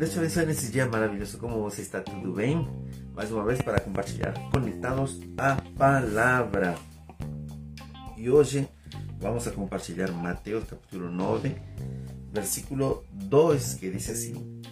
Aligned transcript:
Deixa 0.00 0.14
eu 0.14 0.20
abençoar 0.20 0.46
nesse 0.46 0.72
dia 0.72 0.86
maravilhoso. 0.86 1.36
Como 1.36 1.60
você 1.60 1.82
está? 1.82 2.00
Tudo 2.00 2.32
bem? 2.32 2.66
Mais 3.14 3.30
uma 3.30 3.44
vez 3.44 3.60
para 3.60 3.78
compartilhar. 3.80 4.32
Conectados 4.50 5.20
à 5.36 5.56
palavra. 5.76 6.74
E 8.16 8.30
hoje 8.30 8.66
vamos 9.18 9.46
a 9.46 9.50
compartilhar 9.50 10.10
Mateus 10.10 10.64
capítulo 10.64 11.10
9, 11.10 11.54
versículo 12.32 13.04
2, 13.12 13.74
que 13.74 13.90
diz 13.90 14.08
assim: 14.08 14.62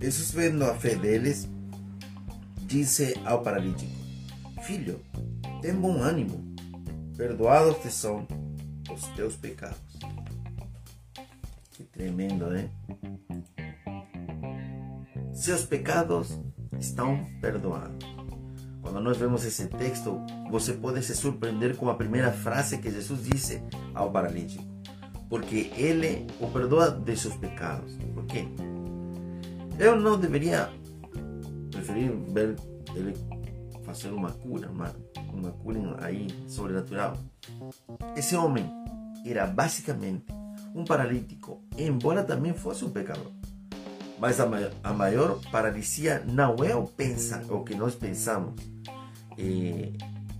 Jesus, 0.00 0.30
vendo 0.30 0.64
a 0.64 0.74
fé 0.74 0.94
deles, 0.94 1.46
disse 2.62 3.14
ao 3.26 3.42
paralítico: 3.42 3.92
Filho, 4.62 4.98
tem 5.60 5.74
bom 5.74 6.00
ânimo, 6.00 6.54
perdoados 7.14 7.76
te 7.82 7.90
são 7.90 8.26
os 8.90 9.02
teus 9.08 9.36
pecados. 9.36 9.89
Tremendo, 11.84 12.46
né? 12.46 12.70
Seus 15.32 15.64
pecados 15.64 16.38
estão 16.78 17.24
perdoados. 17.40 18.06
Quando 18.82 19.00
nós 19.00 19.16
vemos 19.16 19.44
esse 19.44 19.68
texto, 19.68 20.20
você 20.50 20.72
pode 20.72 21.02
se 21.02 21.14
surpreender 21.14 21.76
com 21.76 21.88
a 21.88 21.94
primeira 21.94 22.32
frase 22.32 22.78
que 22.78 22.90
Jesus 22.90 23.24
disse 23.24 23.62
ao 23.94 24.10
paralítico. 24.10 24.64
Porque 25.28 25.70
ele 25.76 26.26
o 26.40 26.48
perdoa 26.48 26.90
de 26.90 27.16
seus 27.16 27.36
pecados. 27.36 27.96
Por 28.14 28.24
quê? 28.26 28.46
Eu 29.78 30.00
não 30.00 30.18
deveria 30.18 30.70
preferir 31.70 32.12
ver 32.32 32.56
ele 32.94 33.14
fazer 33.84 34.10
uma 34.10 34.30
cura, 34.30 34.70
uma 34.70 35.50
cura 35.52 35.96
aí 36.00 36.26
sobrenatural. 36.48 37.16
Esse 38.16 38.36
homem 38.36 38.64
era 39.24 39.46
basicamente 39.46 40.24
um 40.74 40.84
paralítico, 40.84 41.62
embora 41.76 42.22
também 42.22 42.52
fosse 42.52 42.84
um 42.84 42.90
pecador. 42.90 43.32
Mas 44.18 44.38
a 44.38 44.46
maior, 44.46 44.72
a 44.84 44.92
maior 44.92 45.40
paralisia 45.50 46.22
o, 47.48 47.64
que 47.64 47.74
nós 47.74 47.94
pensamos, 47.94 48.54
é, 49.38 49.92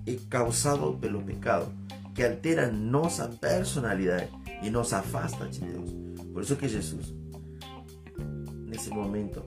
é 0.06 0.16
causado 0.28 0.98
pelo 1.00 1.22
pecado, 1.22 1.72
que 2.14 2.22
altera 2.22 2.70
nossa 2.70 3.28
personalidade 3.28 4.28
e 4.62 4.68
nos 4.68 4.92
afasta 4.92 5.46
de 5.46 5.60
Deus. 5.60 5.90
Por 6.32 6.42
isso 6.42 6.56
que 6.56 6.68
Jesus, 6.68 7.14
nesse 8.66 8.90
momento, 8.90 9.42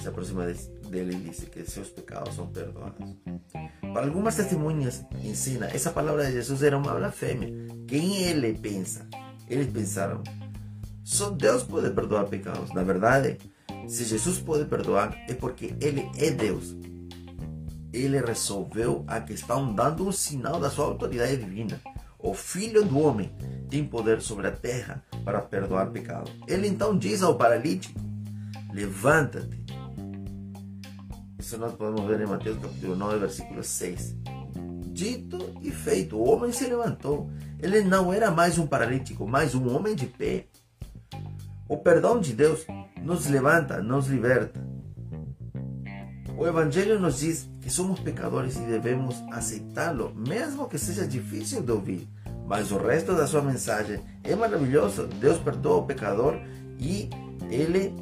se 0.00 0.08
aproxima 0.08 0.44
dele 0.90 1.14
e 1.14 1.20
diz 1.20 1.40
que 1.44 1.64
seus 1.64 1.88
pecados 1.88 2.34
são 2.34 2.46
perdoados. 2.46 3.16
Para 3.80 4.06
algumas 4.06 4.36
testemunhas 4.36 5.04
ensina, 5.24 5.66
essa 5.66 5.90
palavra 5.90 6.26
de 6.26 6.32
Jesus 6.32 6.62
era 6.62 6.76
uma 6.76 6.94
blasfêmia. 6.94 7.48
Quem 7.86 8.22
ele 8.22 8.52
pensa? 8.52 9.08
Eles 9.48 9.70
pensaram, 9.70 10.22
só 11.02 11.30
Deus 11.30 11.62
pode 11.62 11.90
perdoar 11.90 12.26
pecados. 12.26 12.72
Na 12.72 12.82
verdade, 12.82 13.38
se 13.86 14.04
Jesus 14.04 14.38
pode 14.38 14.64
perdoar, 14.66 15.16
é 15.28 15.34
porque 15.34 15.74
ele 15.80 16.08
é 16.16 16.30
Deus. 16.30 16.76
Ele 17.92 18.20
resolveu 18.20 19.04
a 19.06 19.20
questão 19.20 19.74
dando 19.74 20.06
um 20.06 20.12
sinal 20.12 20.60
da 20.60 20.70
sua 20.70 20.84
autoridade 20.84 21.36
divina. 21.38 21.80
O 22.18 22.34
Filho 22.34 22.84
do 22.84 22.98
Homem 22.98 23.32
tem 23.70 23.84
poder 23.84 24.20
sobre 24.20 24.48
a 24.48 24.52
terra 24.52 25.02
para 25.24 25.40
perdoar 25.40 25.90
pecado. 25.90 26.30
Ele 26.46 26.66
então 26.68 26.98
diz 26.98 27.22
ao 27.22 27.36
paralítico: 27.36 27.98
Levanta-te 28.72 29.68
isso 31.48 31.56
nós 31.56 31.72
podemos 31.72 32.04
ver 32.04 32.20
em 32.20 32.26
Mateus 32.26 32.58
capítulo 32.58 32.94
9, 32.94 33.18
versículo 33.20 33.64
6. 33.64 34.16
Dito 34.88 35.38
e 35.68 35.72
feito, 35.72 36.16
o 36.16 36.28
homem 36.28 36.52
se 36.52 36.66
levantou. 36.66 37.30
Ele 37.60 37.82
não 37.82 38.12
era 38.12 38.30
mais 38.30 38.58
um 38.58 38.66
paralítico, 38.66 39.26
mas 39.26 39.54
um 39.54 39.74
homem 39.74 39.94
de 39.94 40.06
pé. 40.06 40.46
O 41.68 41.76
perdão 41.76 42.20
de 42.20 42.32
Deus 42.32 42.66
nos 43.02 43.26
levanta, 43.26 43.82
nos 43.82 44.06
liberta. 44.06 44.60
O 46.36 46.46
Evangelho 46.46 46.98
nos 47.00 47.18
diz 47.18 47.48
que 47.60 47.68
somos 47.68 48.00
pecadores 48.00 48.56
e 48.56 48.60
devemos 48.60 49.16
aceitá-lo, 49.32 50.14
mesmo 50.14 50.68
que 50.68 50.78
seja 50.78 51.06
difícil 51.06 51.62
de 51.62 51.72
ouvir. 51.72 52.08
Mas 52.46 52.72
o 52.72 52.78
resto 52.78 53.14
da 53.14 53.26
sua 53.26 53.42
mensagem 53.42 54.00
é 54.24 54.34
maravilhoso. 54.34 55.06
Deus 55.06 55.38
perdoa 55.38 55.78
o 55.78 55.86
pecador 55.86 56.40
e 56.78 57.10
ele 57.50 57.92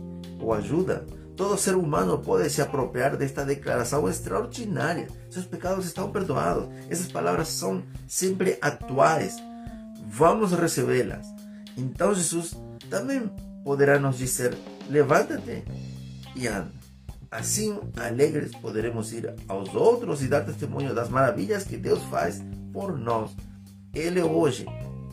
o 0.40 0.52
ajuda. 0.52 1.06
Todo 1.36 1.58
ser 1.58 1.76
humano 1.76 2.18
pode 2.18 2.48
se 2.48 2.62
apropriar 2.62 3.16
desta 3.16 3.44
declaração 3.44 4.08
extraordinária. 4.08 5.06
Seus 5.30 5.44
pecados 5.44 5.84
estão 5.84 6.10
perdoados. 6.10 6.66
Essas 6.88 7.12
palavras 7.12 7.48
são 7.48 7.82
sempre 8.08 8.56
atuais. 8.62 9.36
Vamos 10.08 10.52
recebê-las. 10.52 11.26
Então 11.76 12.14
Jesus 12.14 12.56
também 12.88 13.30
poderá 13.62 13.98
nos 13.98 14.16
dizer: 14.16 14.56
levanta-te 14.88 15.62
e 16.34 16.46
anda. 16.48 16.72
Assim, 17.30 17.78
alegres, 17.96 18.52
poderemos 18.52 19.12
ir 19.12 19.34
aos 19.46 19.74
outros 19.74 20.22
e 20.22 20.28
dar 20.28 20.44
testemunho 20.44 20.94
das 20.94 21.10
maravilhas 21.10 21.64
que 21.64 21.76
Deus 21.76 22.02
faz 22.04 22.42
por 22.72 22.96
nós. 22.96 23.30
Ele 23.92 24.22
hoje 24.22 24.64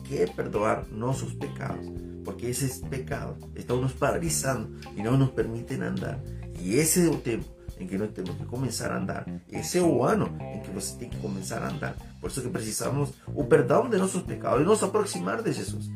quer 0.04 0.34
perdoar 0.34 0.86
nossos 0.90 1.32
pecados 1.34 2.04
porque 2.24 2.46
esses 2.46 2.78
pecados 2.78 3.36
estão 3.54 3.80
nos 3.80 3.92
paralisando 3.92 4.74
e 4.96 5.02
não 5.02 5.16
nos 5.16 5.30
permitem 5.30 5.82
andar. 5.82 6.18
E 6.58 6.74
esse 6.74 7.06
é 7.06 7.10
o 7.10 7.18
tempo 7.18 7.44
em 7.78 7.86
que 7.86 7.98
nós 7.98 8.10
temos 8.12 8.34
que 8.36 8.46
começar 8.46 8.90
a 8.90 8.98
andar. 8.98 9.26
Esse 9.50 9.78
é 9.78 9.82
o 9.82 10.02
ano 10.02 10.36
em 10.40 10.60
que 10.60 10.70
você 10.70 10.96
tem 10.96 11.10
que 11.10 11.18
começar 11.18 11.62
a 11.62 11.68
andar. 11.68 11.94
Por 12.20 12.30
isso 12.30 12.40
que 12.40 12.48
precisamos 12.48 13.12
o 13.28 13.44
perdão 13.44 13.88
de 13.88 13.98
nossos 13.98 14.22
pecados 14.22 14.62
e 14.62 14.64
nos 14.64 14.82
aproximar 14.82 15.42
de 15.42 15.52
Jesus, 15.52 15.90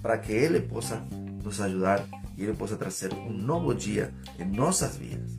para 0.00 0.16
que 0.18 0.32
Ele 0.32 0.60
possa 0.60 1.02
nos 1.42 1.60
ajudar 1.60 2.06
e 2.36 2.44
Ele 2.44 2.54
possa 2.54 2.76
trazer 2.76 3.12
um 3.12 3.32
novo 3.32 3.74
dia 3.74 4.14
em 4.38 4.44
nossas 4.44 4.96
vidas. 4.96 5.36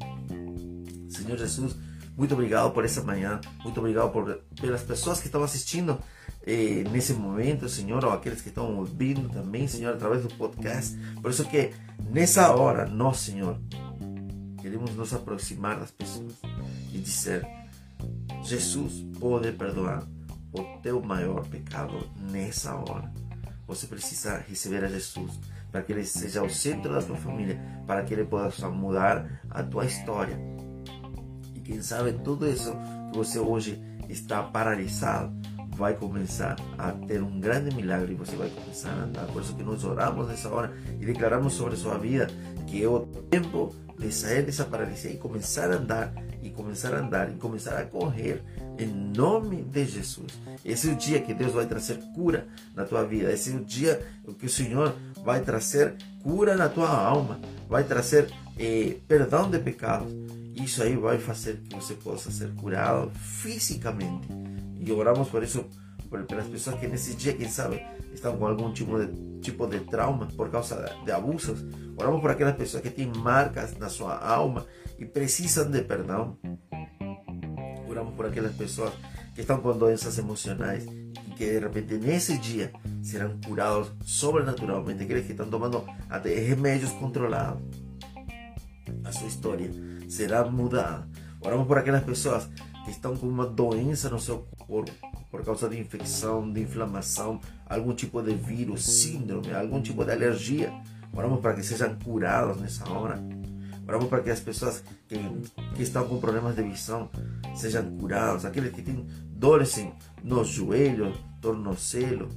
Senhor 1.09 1.37
Jesus, 1.37 1.75
muito 2.17 2.33
obrigado 2.33 2.71
por 2.71 2.83
essa 2.83 3.03
manhã, 3.03 3.39
muito 3.63 3.79
obrigado 3.79 4.11
por 4.11 4.41
pelas 4.59 4.81
pessoas 4.81 5.19
que 5.19 5.27
estão 5.27 5.43
assistindo 5.43 5.99
eh, 6.45 6.83
nesse 6.91 7.13
momento, 7.13 7.69
Senhor, 7.69 8.03
ou 8.03 8.11
aqueles 8.11 8.41
que 8.41 8.49
estão 8.49 8.75
ouvindo 8.77 9.29
também, 9.29 9.67
Senhor, 9.67 9.93
através 9.93 10.23
do 10.23 10.33
podcast. 10.35 10.97
Por 11.21 11.29
isso 11.29 11.45
que 11.45 11.71
nessa 12.09 12.55
hora, 12.55 12.87
nós, 12.87 13.17
Senhor, 13.17 13.59
queremos 14.59 14.95
nos 14.95 15.13
aproximar 15.13 15.79
das 15.79 15.91
pessoas 15.91 16.33
e 16.91 16.97
dizer: 16.97 17.45
Jesus 18.43 19.05
pode 19.19 19.51
perdoar 19.51 20.03
o 20.53 20.63
teu 20.81 20.99
maior 21.01 21.45
pecado 21.47 21.99
nessa 22.31 22.75
hora. 22.75 23.13
Você 23.67 23.85
precisa 23.85 24.43
receber 24.47 24.83
a 24.83 24.87
Jesus 24.87 25.39
para 25.71 25.83
que 25.83 25.91
Ele 25.91 26.05
seja 26.05 26.41
o 26.41 26.49
centro 26.49 26.93
da 26.93 27.01
tua 27.01 27.17
família, 27.17 27.61
para 27.85 28.03
que 28.03 28.13
Ele 28.13 28.25
possa 28.25 28.69
mudar 28.69 29.41
a 29.49 29.61
tua 29.61 29.85
história. 29.85 30.56
Quem 31.67 31.81
sabe 31.81 32.13
tudo 32.13 32.49
isso 32.49 32.71
que 33.11 33.17
você 33.17 33.37
hoje 33.39 33.77
está 34.07 34.41
paralisado, 34.41 35.33
vai 35.75 35.93
começar 35.93 36.55
a 36.77 36.93
ter 36.93 37.21
um 37.21 37.41
grande 37.41 37.75
milagre 37.75 38.13
e 38.13 38.15
você 38.15 38.37
vai 38.37 38.49
começar 38.49 38.89
a 38.89 39.03
andar. 39.03 39.27
Por 39.27 39.41
isso 39.41 39.53
que 39.53 39.63
nós 39.63 39.83
oramos 39.83 40.29
nessa 40.29 40.47
hora 40.47 40.73
e 40.99 41.05
declaramos 41.05 41.53
sobre 41.53 41.73
a 41.73 41.77
sua 41.77 41.97
vida 41.97 42.27
que 42.65 42.81
é 42.81 42.87
o 42.87 43.01
tempo 43.29 43.75
de 43.99 44.11
sair 44.13 44.43
dessa 44.43 44.63
paralisia 44.63 45.11
e 45.11 45.17
começar 45.17 45.69
a 45.69 45.75
andar 45.75 46.13
e 46.41 46.49
começar 46.51 46.93
a 46.93 46.99
andar 46.99 47.29
e 47.29 47.35
começar 47.35 47.77
a 47.77 47.83
correr 47.83 48.41
em 48.79 48.87
nome 48.87 49.63
de 49.63 49.85
Jesus. 49.85 50.39
Esse 50.63 50.89
é 50.89 50.93
o 50.93 50.95
dia 50.95 51.21
que 51.21 51.33
Deus 51.33 51.51
vai 51.51 51.65
trazer 51.65 51.99
cura 52.15 52.47
na 52.73 52.85
tua 52.85 53.03
vida. 53.03 53.31
Esse 53.31 53.51
é 53.51 53.55
o 53.55 53.63
dia 53.63 54.01
que 54.39 54.45
o 54.45 54.49
Senhor 54.49 54.95
vai 55.23 55.41
trazer 55.41 55.95
cura 56.23 56.55
na 56.55 56.69
tua 56.69 56.89
alma, 56.89 57.41
vai 57.67 57.83
trazer 57.83 58.31
eh, 58.57 58.95
perdão 59.07 59.49
de 59.49 59.59
pecados. 59.59 60.13
Isso 60.61 60.81
aí 60.81 60.95
vai 60.95 61.17
fazer 61.19 61.61
que 61.61 61.75
você 61.75 61.93
possa 61.93 62.31
ser 62.31 62.53
curado 62.55 63.11
fisicamente 63.11 64.27
e 64.79 64.91
oramos 64.91 65.27
por 65.29 65.43
isso, 65.43 65.65
por, 66.09 66.23
pelas 66.23 66.47
pessoas 66.47 66.79
que 66.79 66.87
nesse 66.87 67.13
dia, 67.15 67.33
quem 67.33 67.49
sabe, 67.49 67.81
estão 68.13 68.37
com 68.37 68.47
algum 68.47 68.71
tipo 68.71 68.97
de, 68.97 69.39
tipo 69.41 69.67
de 69.67 69.81
trauma 69.81 70.27
por 70.35 70.49
causa 70.49 70.95
de 71.03 71.11
abusos. 71.11 71.63
Oramos 71.97 72.21
por 72.21 72.31
aquelas 72.31 72.55
pessoas 72.55 72.81
que 72.81 72.89
têm 72.89 73.11
marcas 73.17 73.77
na 73.77 73.89
sua 73.89 74.17
alma 74.17 74.65
e 74.97 75.05
precisam 75.05 75.69
de 75.69 75.81
perdão. 75.81 76.37
Oramos 77.87 78.13
por 78.15 78.25
aquelas 78.25 78.55
pessoas 78.55 78.93
que 79.35 79.41
estão 79.41 79.59
com 79.59 79.77
doenças 79.77 80.17
emocionais 80.17 80.85
e 80.85 81.31
que 81.35 81.45
de 81.45 81.59
repente 81.59 81.97
nesse 81.97 82.37
dia 82.37 82.71
serão 83.03 83.37
curados 83.45 83.91
sobrenaturalmente. 84.03 85.03
Aqueles 85.03 85.25
que 85.25 85.31
estão 85.31 85.49
tomando 85.49 85.83
até 86.09 86.33
remédios 86.39 86.91
controlados. 86.93 87.86
A 89.07 89.11
sua 89.13 89.27
história 89.27 89.71
será 90.09 90.43
mudada. 90.43 91.07
Oramos 91.39 91.65
por 91.65 91.77
aquelas 91.77 92.03
pessoas 92.03 92.49
que 92.83 92.91
estão 92.91 93.15
com 93.15 93.25
uma 93.25 93.45
doença 93.45 94.09
no 94.09 94.19
seu 94.19 94.45
corpo 94.57 94.91
por 95.31 95.45
causa 95.45 95.69
de 95.69 95.79
infecção, 95.79 96.51
de 96.51 96.61
inflamação, 96.61 97.39
algum 97.69 97.93
tipo 97.95 98.21
de 98.21 98.35
vírus, 98.35 98.83
síndrome, 98.83 99.53
algum 99.53 99.81
tipo 99.81 100.03
de 100.03 100.11
alergia. 100.11 100.73
Oramos 101.13 101.39
para 101.39 101.53
que 101.53 101.63
sejam 101.63 101.95
curados 101.95 102.59
nessa 102.59 102.89
hora. 102.91 103.17
Oramos 103.87 104.09
para 104.09 104.21
que 104.21 104.29
as 104.29 104.41
pessoas 104.41 104.83
que, 105.07 105.17
que 105.73 105.83
estão 105.83 106.05
com 106.05 106.19
problemas 106.19 106.53
de 106.53 106.63
visão 106.63 107.09
sejam 107.55 107.97
curados. 107.97 108.43
Aqueles 108.43 108.73
que 108.73 108.81
têm 108.81 109.07
dores 109.29 109.85
nos 110.21 110.49
joelhos, 110.49 111.17
tornozelo. 111.39 112.27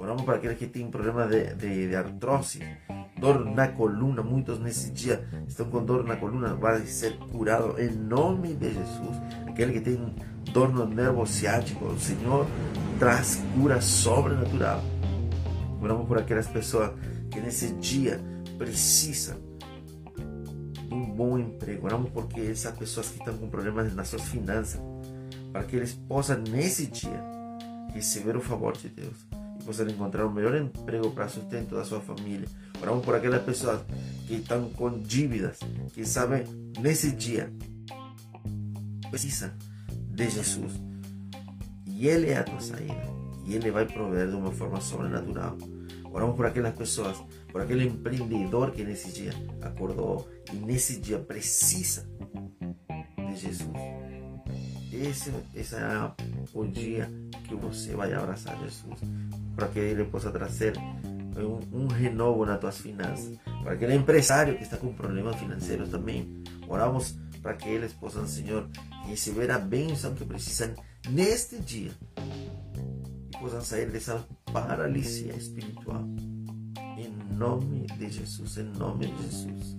Oramos 0.00 0.22
para 0.22 0.36
aqueles 0.36 0.56
que 0.56 0.66
têm 0.66 0.90
problemas 0.90 1.28
de, 1.28 1.54
de, 1.56 1.88
de 1.88 1.94
artrose, 1.94 2.60
dor 3.18 3.44
na 3.44 3.68
coluna. 3.68 4.22
Muitos 4.22 4.58
nesse 4.58 4.90
dia 4.90 5.28
estão 5.46 5.68
com 5.68 5.84
dor 5.84 6.04
na 6.04 6.16
coluna, 6.16 6.54
vai 6.54 6.86
ser 6.86 7.18
curado 7.18 7.78
em 7.78 7.90
nome 7.90 8.54
de 8.54 8.72
Jesus. 8.72 9.20
Aquele 9.46 9.74
que 9.74 9.80
tem 9.82 10.14
dor 10.54 10.72
no 10.72 10.86
nervo 10.86 11.26
ciático, 11.26 11.84
o 11.84 12.00
Senhor 12.00 12.46
traz 12.98 13.44
cura 13.54 13.78
sobrenatural. 13.82 14.80
Oramos 15.82 16.08
por 16.08 16.16
aquelas 16.16 16.46
pessoas 16.46 16.92
que 17.30 17.38
nesse 17.38 17.74
dia 17.74 18.18
precisam 18.56 19.36
de 20.88 20.94
um 20.94 21.04
bom 21.14 21.38
emprego. 21.38 21.84
Oramos 21.84 22.10
porque 22.10 22.40
essas 22.40 22.74
pessoas 22.74 23.10
que 23.10 23.18
estão 23.18 23.36
com 23.36 23.50
problemas 23.50 23.94
nas 23.94 24.08
suas 24.08 24.22
finanças, 24.22 24.80
para 25.52 25.62
que 25.64 25.76
eles 25.76 25.92
possam 25.92 26.38
nesse 26.38 26.86
dia 26.86 27.22
receber 27.92 28.34
o 28.34 28.40
favor 28.40 28.74
de 28.74 28.88
Deus 28.88 29.39
e 29.60 29.64
possam 29.64 29.86
encontrar 29.88 30.26
o 30.26 30.32
melhor 30.32 30.56
emprego 30.56 31.10
para 31.10 31.28
sustento 31.28 31.74
da 31.74 31.84
sua 31.84 32.00
família. 32.00 32.48
Oramos 32.80 33.04
por 33.04 33.14
aquelas 33.14 33.42
pessoas 33.42 33.82
que 34.26 34.34
estão 34.34 34.70
com 34.70 34.98
dívidas, 34.98 35.58
que 35.92 36.04
sabem 36.04 36.44
nesse 36.80 37.12
dia 37.12 37.52
precisam 39.10 39.50
de 39.88 40.30
Jesus. 40.30 40.72
E 41.86 42.06
Ele 42.08 42.30
é 42.30 42.38
a 42.38 42.44
tua 42.44 42.60
saída. 42.60 43.02
E 43.44 43.54
Ele 43.54 43.70
vai 43.70 43.84
prover 43.84 44.28
de 44.28 44.36
uma 44.36 44.52
forma 44.52 44.80
sobrenatural. 44.80 45.58
Oramos 46.12 46.36
por 46.36 46.46
aquelas 46.46 46.74
pessoas, 46.74 47.22
por 47.52 47.60
aquele 47.60 47.86
empreendedor 47.86 48.70
que 48.70 48.82
nesse 48.82 49.12
dia 49.12 49.32
acordou 49.60 50.28
e 50.52 50.56
nesse 50.56 50.98
dia 50.98 51.18
precisa 51.18 52.08
de 53.28 53.36
Jesus. 53.36 54.00
Esse, 54.92 55.32
esse 55.54 55.76
é 55.76 56.12
o 56.52 56.66
dia 56.66 57.10
que 57.44 57.54
você 57.54 57.94
vai 57.94 58.12
abraçar 58.12 58.58
Jesus, 58.58 59.00
para 59.60 59.68
que 59.68 59.78
Ele 59.78 60.04
possa 60.04 60.30
trazer 60.30 60.72
um, 61.36 61.82
um 61.82 61.86
renovo 61.86 62.46
nas 62.46 62.58
tuas 62.58 62.78
finanças. 62.78 63.38
Para 63.62 63.74
aquele 63.74 63.94
empresário 63.94 64.56
que 64.56 64.62
está 64.62 64.78
com 64.78 64.94
problemas 64.94 65.36
financeiros 65.36 65.90
também, 65.90 66.42
oramos 66.66 67.14
para 67.42 67.52
que 67.54 67.68
eles 67.68 67.92
possam, 67.92 68.26
Senhor, 68.26 68.66
receber 69.06 69.50
a 69.50 69.58
bênção 69.58 70.14
que 70.14 70.24
precisam 70.24 70.74
neste 71.10 71.58
dia 71.58 71.90
e 73.28 73.38
possam 73.38 73.60
sair 73.60 73.90
dessa 73.90 74.26
paralisia 74.50 75.34
espiritual. 75.34 76.02
Em 76.96 77.34
nome 77.36 77.86
de 77.98 78.08
Jesus, 78.08 78.56
em 78.56 78.64
nome 78.64 79.08
de 79.08 79.22
Jesus. 79.24 79.76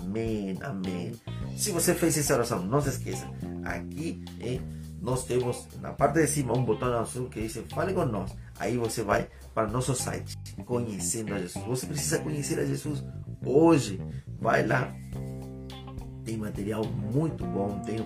Amém, 0.00 0.58
amém. 0.62 1.12
Se 1.56 1.70
você 1.70 1.94
fez 1.94 2.16
essa 2.16 2.34
oração, 2.34 2.64
não 2.64 2.80
se 2.80 2.90
esqueça. 2.90 3.26
Aqui 3.64 4.22
eh, 4.40 4.60
nós 5.02 5.24
temos 5.24 5.66
na 5.80 5.92
parte 5.92 6.20
de 6.20 6.28
cima 6.28 6.56
um 6.56 6.64
botão 6.64 6.96
azul 6.96 7.28
que 7.28 7.42
diz 7.42 7.60
Fale 7.74 7.92
com 7.92 8.04
nós. 8.04 8.32
Aí 8.58 8.76
você 8.76 9.02
vai 9.02 9.28
para 9.52 9.66
nosso 9.66 9.94
site, 9.96 10.38
conhecendo 10.64 11.34
a 11.34 11.38
Jesus. 11.38 11.64
Você 11.66 11.86
precisa 11.86 12.20
conhecer 12.20 12.60
a 12.60 12.64
Jesus 12.64 13.04
hoje. 13.44 14.00
Vai 14.40 14.64
lá. 14.64 14.94
Tem 16.24 16.36
material 16.36 16.84
muito 16.84 17.44
bom, 17.44 17.80
tem 17.80 17.96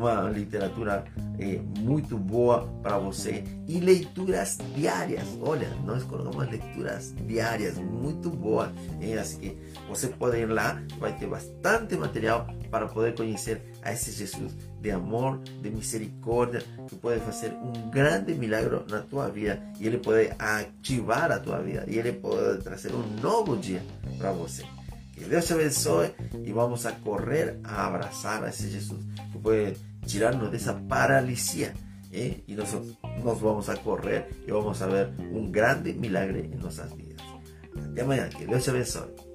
uma 0.00 0.30
literatura 0.30 1.04
é, 1.38 1.60
muito 1.78 2.16
boa 2.16 2.66
para 2.82 2.98
você 2.98 3.44
e 3.68 3.78
leituras 3.78 4.58
diárias. 4.74 5.24
Olha, 5.42 5.68
nós 5.84 6.02
colocamos 6.04 6.48
leituras 6.48 7.14
diárias 7.26 7.76
muito 7.76 8.30
boas. 8.30 8.70
É, 9.00 9.18
assim 9.18 9.38
que 9.38 9.58
você 9.88 10.08
pode 10.08 10.38
ir 10.38 10.46
lá, 10.46 10.82
vai 10.98 11.16
ter 11.16 11.26
bastante 11.26 11.96
material 11.96 12.46
para 12.70 12.86
poder 12.88 13.14
conhecer 13.14 13.62
a 13.82 13.92
esse 13.92 14.12
Jesus 14.12 14.56
de 14.80 14.90
amor, 14.90 15.38
de 15.38 15.70
misericórdia, 15.70 16.62
que 16.88 16.96
pode 16.96 17.20
fazer 17.20 17.52
um 17.52 17.90
grande 17.90 18.34
milagre 18.34 18.80
na 18.88 19.00
tua 19.00 19.28
vida 19.28 19.60
e 19.78 19.86
ele 19.86 19.98
pode 19.98 20.30
ativar 20.38 21.30
a 21.30 21.38
tua 21.38 21.58
vida 21.58 21.84
e 21.86 21.98
ele 21.98 22.12
pode 22.12 22.62
trazer 22.62 22.92
um 22.94 23.06
novo 23.20 23.56
dia 23.56 23.82
para 24.18 24.32
você. 24.32 24.64
Que 25.12 25.24
Deus 25.26 25.44
te 25.44 25.52
abençoe 25.52 26.14
y 26.46 26.50
vamos 26.50 26.86
a 26.86 26.92
correr 26.92 27.60
a 27.62 27.86
abrazar 27.86 28.42
a 28.42 28.48
ese 28.48 28.70
Jesús 28.70 29.04
que 29.30 29.38
puede 29.38 29.76
tirarnos 30.06 30.50
de 30.50 30.56
esa 30.56 30.80
paralisia. 30.88 31.74
¿eh? 32.12 32.42
Y 32.46 32.54
nosotros 32.54 32.98
nos 33.24 33.40
vamos 33.40 33.68
a 33.68 33.76
correr 33.76 34.28
y 34.46 34.50
vamos 34.50 34.80
a 34.82 34.86
ver 34.86 35.12
un 35.18 35.52
grande 35.52 35.94
milagre 35.94 36.40
en 36.40 36.58
nuestras 36.58 36.96
vidas. 36.96 37.22
Hasta 37.76 38.04
mañana, 38.04 38.28
que 38.30 38.46
Dios 38.46 38.64
te 38.64 38.72
bendiga. 38.72 39.29